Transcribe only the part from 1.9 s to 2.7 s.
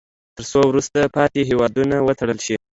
وتړل شي.